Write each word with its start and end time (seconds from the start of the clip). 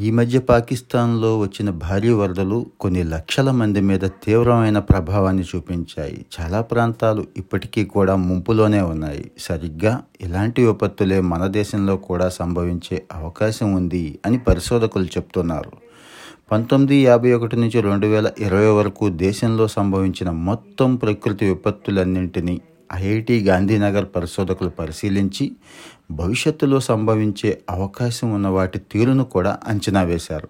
ఈ 0.00 0.10
మధ్య 0.10 0.38
పాకిస్తాన్లో 0.38 1.38
వచ్చిన 1.38 1.70
భారీ 1.70 2.10
వరదలు 2.10 2.66
కొన్ని 2.80 3.04
లక్షల 3.04 3.50
మంది 3.50 3.80
మీద 3.80 4.00
తీవ్రమైన 4.00 4.78
ప్రభావాన్ని 4.78 5.42
చూపించాయి. 5.42 6.24
చాలా 6.36 6.60
ప్రాంతాలు 6.60 7.24
ఇప్పటికీ 7.36 7.84
కూడా 7.84 8.16
ముంపులోనే 8.16 8.80
ఉన్నాయి. 8.80 9.30
సరిగ్గా 9.38 10.02
ఇలాంటి 10.20 10.66
విపత్తులే 10.66 11.20
మన 11.20 11.46
దేశంలో 11.46 11.96
కూడా 11.96 12.28
సంభవించే 12.28 13.02
అవకాశం 13.12 13.74
ఉంది 13.74 14.18
అని 14.26 14.38
పరిశోధకులు 14.38 15.04
చెప్తున్నారు. 15.04 15.72
పంతొమ్మిది 16.52 16.96
యాభై 17.04 17.32
ఒకటి 17.32 17.56
నుంచి 17.56 17.80
రెండు 17.80 18.06
వేల 18.06 18.30
ఇరవై 18.38 18.66
వరకు 18.66 19.08
దేశంలో 19.08 19.68
సంభవించిన 19.68 20.30
మొత్తం 20.30 20.96
ప్రకృతి 20.96 21.46
విపత్తులన్నింటినీ 21.46 22.60
ఐఐటి 22.94 23.40
గాంధీనగర్ 23.40 24.06
పరిశోధకులు 24.16 24.70
పరిశీలించి 24.70 25.52
భవిష్యత్తులో 26.10 26.80
సంభవించే 26.80 27.58
అవకాశం 27.70 28.34
ఉన్న 28.34 28.48
వాటి 28.48 28.78
తీరును 28.78 29.24
కూడా 29.24 29.58
అంచనా 29.66 30.02
వేశారు. 30.02 30.48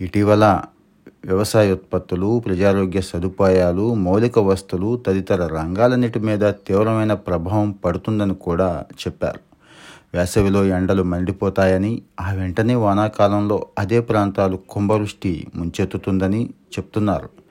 ఇటీవల 0.00 0.62
వ్యవసాయ 1.24 1.72
ఉత్పత్తులు 1.72 2.42
ప్రజారోగ్య 2.46 3.00
సదుపాయాలు 3.00 3.94
మౌలిక 3.94 4.38
వస్తువులు 4.38 5.02
తదితర 5.06 5.46
రంగాలన్నిటి 5.46 6.18
మీద 6.18 6.44
తీవ్రమైన 6.44 7.14
ప్రభావం 7.14 7.72
పడుతుందని 7.84 8.34
కూడా 8.34 8.84
చెప్పారు. 9.06 9.40
వేసవిలో 10.14 10.64
ఎండలు 10.64 11.02
మండిపోతాయని 11.02 12.02
ఆ 12.20 12.32
వెంటనే 12.32 12.74
వానాకాలంలో 12.74 13.66
అదే 13.78 14.00
ప్రాంతాలు 14.00 14.56
కుంభవృష్టి 14.56 15.46
ముంచెత్తుతుందని 15.54 16.50
చెప్తున్నారు. 16.78 17.45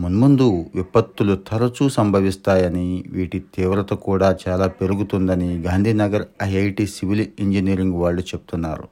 మున్ముందు 0.00 0.64
విపత్తులు 0.74 1.34
తరచూ 1.48 1.88
సంభవిస్తాయని 1.88 3.04
వీటి 3.12 3.38
తీవ్రత 3.56 3.94
కూడా 3.94 4.36
చాలా 4.48 4.66
పెరుగుతుందని 4.66 5.48
గాంధీనగర్ 5.58 6.24
ఐఐటి 6.42 6.86
సివిల్ 6.86 7.26
ఇంజనీరింగ్ 7.40 7.94
వాళ్ళు 7.94 8.22
చెప్తున్నారు. 8.22 8.84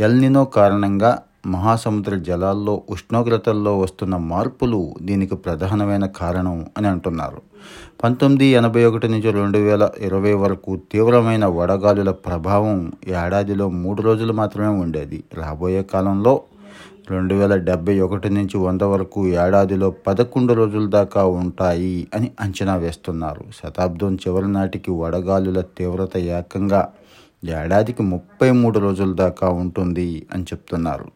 ఎల్నినో 0.00 0.44
కారణంగా 0.44 1.18
మహాసముద్ర 1.46 2.14
జలాల్లో 2.16 2.82
ఉష్ణోగ్రతల్లో 2.90 3.78
వస్తున్న 3.78 4.16
మార్పులు 4.16 4.94
దీనికి 5.02 5.34
ప్రధానమైన 5.34 6.06
కారణం 6.06 6.66
అని 6.78 6.86
అంటున్నారు. 6.86 7.42
పంతొమ్మిది 8.04 8.44
ఎనభై 8.44 8.84
ఒకటి 8.84 9.08
నుంచి 9.08 9.30
రెండు 9.30 9.58
వేల 9.58 9.90
ఇరవై 9.98 10.32
వరకు 10.32 10.80
తీవ్రమైన 10.92 11.46
వడగాలుల 11.46 12.10
ప్రభావం 12.10 12.92
ఏడాదిలో 13.06 13.68
మూడు 13.68 14.02
రోజులు 14.02 14.32
మాత్రమే 14.32 14.80
ఉండేది. 14.80 15.24
రాబోయే 15.34 15.82
కాలంలో 15.82 16.40
రెండు 17.10 17.34
వేల 17.34 17.56
డెబ్బై 17.56 18.00
ఒకటి 18.00 18.30
నుంచి 18.30 18.56
వంద 18.58 18.82
వరకు 18.82 19.26
ఏడాదిలో 19.26 19.90
పదకొండు 19.90 20.52
రోజుల 20.52 20.86
దాకా 20.88 21.24
ఉంటాయి 21.26 22.08
అని 22.14 22.30
అంచనా 22.40 22.76
వేస్తున్నారు. 22.76 23.44
శతాబ్దం 23.56 24.14
చివరి 24.14 24.48
నాటికి 24.52 24.90
వడగాలుల 24.90 25.60
తీవ్రత 25.60 26.16
ఏకంగా 26.16 26.92
ఏడాదికి 27.44 28.02
ముప్పై 28.02 28.50
మూడు 28.50 28.78
రోజుల 28.78 29.12
దాకా 29.12 29.48
ఉంటుంది 29.48 30.26
అని 30.34 30.42
చెప్తున్నారు. 30.42 31.06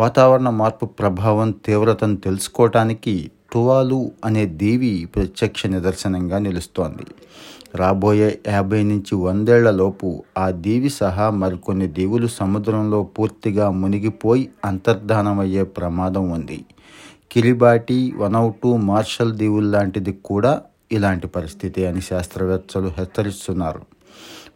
వాతావరణ 0.00 0.50
మార్పు 0.50 0.86
ప్రభావం 0.86 1.50
తీవ్రతను 1.50 2.16
తెలుసుకోవటానికి 2.16 3.30
టువాలు 3.52 4.10
అనే 4.24 4.46
దేవి 4.46 5.08
ప్రత్యక్ష 5.14 5.66
నిదర్శనంగా 5.66 6.38
నిలుస్తోంది. 6.38 7.06
రాబోయే 7.74 8.38
యాభై 8.48 8.82
నుంచి 8.82 9.14
వందేళ్ళలోపు 9.14 10.24
ఆ 10.38 10.50
దేవి 10.50 10.90
సహా 10.90 11.30
మరికొన్ని 11.30 11.86
దేవులు 11.86 12.26
సముద్రంలో 12.26 13.02
పూర్తిగా 13.02 13.70
మునిగిపోయి 13.70 14.48
అంతర్ధానమయ్యే 14.64 15.62
ప్రమాదం 15.62 16.30
ఉంది. 16.30 16.64
కిరిబాటి 17.32 18.12
వనౌటు 18.16 18.76
మార్షల్ 18.76 19.32
దేవుల్లాంటిది 19.32 20.12
కూడా 20.24 20.62
ఇలాంటి 20.92 21.26
పరిస్థితి 21.26 21.86
అని 21.86 22.00
శాస్త్రవేత్తలు 22.00 22.88
హెచ్చరిస్తున్నారు. 22.88 23.80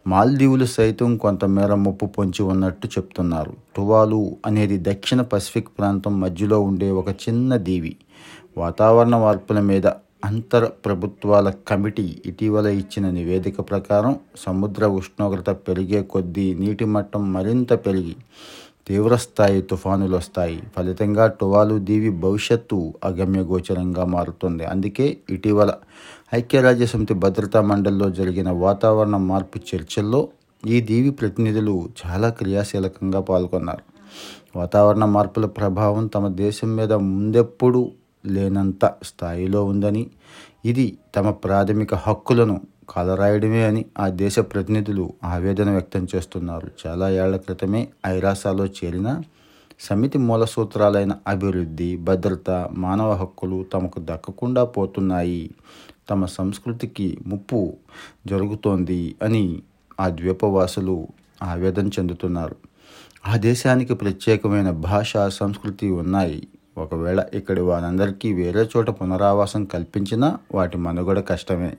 మాల్దీవులు 0.07 0.65
సైతం 0.65 1.17
కొంతమేర 1.17 1.75
ముప్పు 1.75 2.05
పొంచి 2.05 2.43
ఉన్నట్టు 2.43 2.87
చెప్తున్నారు. 2.87 3.53
టువాలు 3.75 4.19
అనేది 4.45 4.77
దక్షిణ 4.77 5.21
పసిఫిక్ 5.21 5.71
ప్రాంతం 5.79 6.19
మధ్యలో 6.19 6.59
ఉండే 6.59 6.91
ఒక 6.91 7.09
చిన్న 7.23 7.57
దీవి. 7.57 7.93
వాతావరణ 8.57 9.15
మార్పుల 9.17 9.59
మీద 9.59 9.87
అంతర 10.25 10.65
ప్రభుత్వాల 10.85 11.53
కమిటీ 11.67 12.05
ఇటీవల 12.25 12.67
ఇచ్చిన 12.81 13.09
నివేదిక 13.09 13.57
ప్రకారం 13.61 14.13
సముద్ర 14.37 14.85
ఉష్ణోగ్రత 14.99 15.49
పెరిగే 15.67 16.01
కొద్దీ 16.03 16.45
నీటి 16.53 16.85
మట్టం 16.85 17.33
మరింత 17.33 17.73
పెరిగి 17.73 18.15
తీవ్రస్థాయి 18.87 19.61
తుఫానులు 19.61 20.15
వస్తాయి 20.17 20.57
ఫలితంగా 20.75 21.25
టువాలు 21.39 21.75
దీవి 21.89 22.11
భవిష్యత్తు 22.25 22.77
అగమ్యగోచరంగా 23.03 24.03
మారుతుంది. 24.05 24.63
అందుకే 24.65 25.17
ఇటీవల 25.35 25.71
ఐక్యరాజ్యసమితి 26.33 27.13
భద్రతా 27.23 27.61
మండలిలో 27.61 28.09
జరిగిన 28.09 28.49
వాతావరణ 28.65 29.17
మార్పు 29.31 29.59
చర్చల్లో 29.69 30.21
ఈ 30.63 30.77
దీవి 30.81 31.09
ప్రతినిధులు 31.09 31.75
చాలా 32.01 32.29
క్రియాశీలకంగా 32.29 33.19
పాల్గొన్నారు. 33.19 33.83
వాతావరణ 34.55 35.05
మార్పుల 35.05 35.45
ప్రభావం 35.59 36.03
తమ 36.07 36.27
దేశం 36.43 36.69
మీద 36.75 36.93
ముందెప్పుడు 36.93 37.81
లేనంత 38.25 38.85
స్థాయిలో 39.03 39.59
ఉందని 39.65 40.03
ఇది 40.65 40.85
తమ 41.15 41.29
ప్రాథమిక 41.43 41.93
హక్కులను 42.05 42.55
కలరాయడమే 42.89 43.67
అని 43.67 43.85
ఆ 43.99 44.07
దేశ 44.07 44.39
ప్రతినిధులు 44.39 45.13
ఆవేదన 45.23 45.69
వ్యక్తం 45.69 46.07
చేస్తున్నారు. 46.15 46.71
చాలా 46.87 47.09
ఏళ్ళ 47.09 47.35
క్రితమే 47.35 47.87
ఐరాసాలో 48.05 48.65
చేరిన 48.65 49.21
సమితి 49.79 50.17
మూల 50.17 50.45
సూత్రాలైన 50.45 51.17
అభివృద్ధి 51.27 51.97
భద్రత 51.97 52.69
మానవ 52.71 53.13
హక్కులు 53.13 53.65
తమకు 53.73 53.99
దక్కకుండా 53.99 54.63
పోతున్నాయి. 54.63 55.51
తమ 56.09 56.25
సంస్కృతికి 56.25 57.17
ముప్పు 57.27 57.73
జరుగుతోంది 58.27 59.15
అని 59.23 59.61
ఆ 59.99 60.09
ద్వీపవాసులు 60.09 61.07
ఆవేదన 61.43 61.87
చెందుతున్నారు. 61.87 62.55
ఆ 63.27 63.37
దేశానికి 63.37 63.93
ప్రత్యేకమైన 63.93 64.71
భాష 64.71 65.17
సంస్కృతి 65.27 65.89
ఉన్నాయి. 65.89 66.47
ఒకవేళ 66.77 67.23
ఇక్కడి 67.33 67.61
వారందరికీ 67.61 68.33
వేరే 68.33 68.69
చోట 68.77 68.89
పునరావాసం 68.89 69.65
కల్పించినా 69.65 70.37
వాటి 70.55 70.77
మనుగడ 70.77 71.19
కష్టమే. 71.19 71.73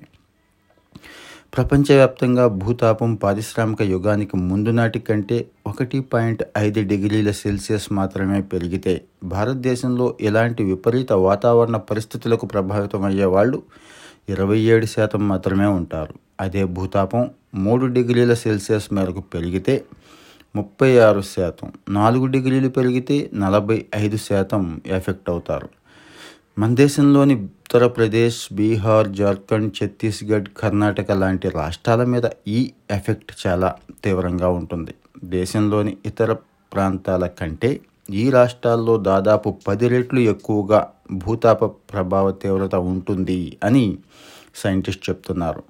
ప్రపంచవ్యాప్తంగా 1.56 2.46
భూతాపం 2.46 3.14
పారిశ్రామిక 3.14 3.82
యుగానికి 3.82 4.36
ముందు 4.36 4.70
నాటి 4.70 4.98
కంటే 4.98 5.46
ఒకటి 5.66 6.00
పాయింట్ 6.00 6.42
ఐదు 6.58 6.80
డిగ్రీల 6.80 7.30
సెల్సియస్ 7.30 7.92
మాత్రమే 7.92 8.40
పెరిగితే 8.40 9.04
భారతదేశంలో 9.24 10.16
ఇలాంటి 10.20 10.64
విపరీత 10.64 11.12
వాతావరణ 11.12 11.76
పరిస్థితులకు 11.76 12.46
ప్రభావితమయ్యే 12.46 13.24
వాళ్ళు 13.24 13.62
ఇరవై 14.28 14.58
ఏడు 14.58 14.86
శాతం 14.86 15.28
మాత్రమే 15.28 15.66
ఉంటారు. 15.66 16.14
అదే 16.40 16.64
భూతాపం 16.64 17.30
మూడు 17.54 17.86
డిగ్రీల 17.86 18.34
సెల్సియస్ 18.34 18.92
మేరకు 18.92 19.20
పెరిగితే 19.20 19.84
ముప్పై 20.56 20.98
ఆరు 20.98 21.20
శాతం 21.20 21.72
నాలుగు 21.88 22.26
డిగ్రీలు 22.26 22.68
పెరిగితే 22.68 23.30
నలభై 23.34 23.84
ఐదు 23.94 24.16
శాతం 24.16 24.80
ఎఫెక్ట్ 24.86 25.30
అవుతారు. 25.30 25.68
మన 26.56 26.74
దేశంలోని 26.74 27.34
ఉత్తరప్రదేశ్ 27.34 28.38
బీహార్ 28.52 29.08
జార్ఖండ్ 29.08 29.72
ఛత్తీస్గఢ్ 29.78 30.46
కర్ణాటక 30.60 31.10
లాంటి 31.12 31.48
రాష్ట్రాల 31.48 32.04
మీద 32.04 32.26
ఈ 32.48 32.60
ఎఫెక్ట్ 32.90 33.32
చాలా 33.42 33.68
తీవ్రంగా 34.04 34.48
ఉంటుంది. 34.48 34.92
దేశంలోని 35.24 35.96
ఇతర 36.06 36.32
ప్రాంతాల 36.72 37.26
కంటే 37.40 37.70
ఈ 38.12 38.24
రాష్ట్రాల్లో 38.30 38.94
దాదాపు 39.10 39.50
పది 39.66 39.88
రెట్లు 39.88 40.20
ఎక్కువగా 40.32 40.80
భూతాప 41.12 41.64
ప్రభావ 41.92 42.30
తీవ్రత 42.44 42.74
ఉంటుంది 42.74 43.58
అని 43.64 43.84
సైంటిస్ట్ 44.62 45.04
చెప్తున్నారు. 45.10 45.62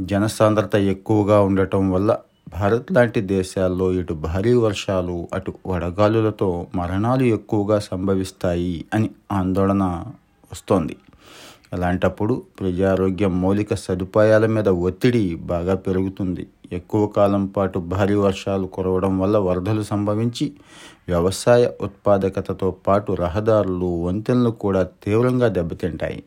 జనసాంద్రత 0.00 0.74
ఎక్కువగా 0.94 1.40
ఉండటం 1.40 1.84
వల్ల 1.90 2.10
భారత్ 2.48 2.92
లాంటి 2.92 3.20
దేశాల్లో 3.20 3.92
ఇటు 3.92 4.14
భారీ 4.14 4.52
వర్షాలు 4.54 5.28
అటు 5.34 5.52
వడగాలులతో 5.66 6.66
మరణాలు 6.74 7.22
ఎక్కువగా 7.22 7.78
సంభవిస్తాయి 7.78 8.84
అని 8.94 9.10
ఆందోళన 9.32 9.82
వస్తోంది. 10.52 10.96
అలాంటప్పుడు 11.72 12.42
ప్రజారోగ్య 12.60 13.26
మౌలిక 13.26 13.74
సదుపాయాల 13.74 14.46
మీద 14.46 14.68
ఒత్తిడి 14.68 15.34
బాగా 15.34 15.74
పెరుగుతుంది. 15.74 16.46
ఎక్కువ 16.72 17.06
కాలం 17.06 17.46
పాటు 17.46 17.78
భారీ 17.78 18.14
వర్షాలు 18.14 18.66
కురవడం 18.66 19.18
వల్ల 19.18 19.38
వరదలు 19.38 19.82
సంభవించి 19.82 20.52
వ్యవసాయ 21.08 21.70
ఉత్పాదకతతో 21.80 22.70
పాటు 22.70 23.12
రహదారులు 23.12 23.86
వంతెనలు 23.86 24.50
కూడా 24.50 24.82
తీవ్రంగా 25.04 25.48
దెబ్బతింటాయి. 25.48 26.22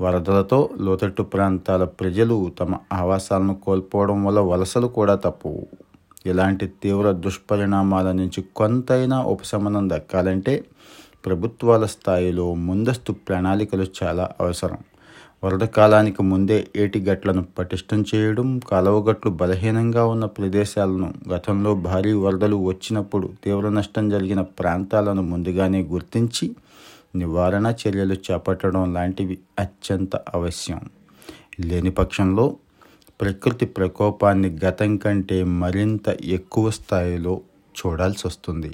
వరదలతో 0.00 0.70
లోతట్టు 0.80 1.22
ప్రాంతాల 1.22 1.84
ప్రజలు 2.00 2.52
తమ 2.60 2.78
ఆవాసాలను 2.92 3.54
కోల్పోవడం 3.54 4.24
వల్ల 4.24 4.40
వలసలు 4.40 4.86
కూడా 4.86 5.14
తప్పవు 5.14 5.62
ఇలాంటి 6.26 6.66
తీవ్ర 6.82 7.10
దుష్పరిణామాల 7.10 8.12
నుంచి 8.12 8.44
కొంతైనా 8.56 9.18
ఉపశమనం 9.24 9.90
దక్కాలంటే 9.90 10.54
ప్రభుత్వాల 11.24 11.86
స్థాయిలో 11.86 12.54
ముందస్తు 12.54 13.12
ప్రణాళికలు 13.12 13.86
చాలా 14.02 14.30
అవసరం. 14.40 14.80
వరద 15.44 15.64
కాలానికి 15.68 16.22
ముందే 16.22 16.66
ఏటిగట్లను 16.76 17.42
పటిష్టం 17.58 18.04
చేయడం 18.14 18.60
కాలువగట్లు 18.70 19.30
బలహీనంగా 19.30 20.04
ఉన్న 20.04 20.24
ప్రదేశాలను 20.36 21.14
గతంలో 21.34 21.74
భారీ 21.74 22.12
వరదలు 22.12 22.56
వచ్చినప్పుడు 22.56 23.28
తీవ్ర 23.44 23.68
నష్టం 23.68 24.08
జరిగిన 24.08 24.40
ప్రాంతాలను 24.60 25.22
ముందుగానే 25.22 25.82
గుర్తించి 25.92 26.46
నివారణ 27.18 27.74
చర్యలు 27.82 28.16
చేపట్టడం 28.26 28.94
లాంటివి 28.94 29.38
అత్యంత 29.58 30.16
అవశ్యం. 30.16 30.80
లేని 31.60 31.90
పక్షంలో 31.90 32.46
ప్రకృతి 33.20 33.66
ప్రకోపాన్ని 33.66 34.58
గతం 34.64 34.96
కంటే 34.96 35.44
మరింత 35.44 36.08
ఎక్కువ 36.24 36.70
స్థాయిలో 36.70 37.34
చూడాల్సి 37.76 38.26
వస్తుంది 38.26 38.72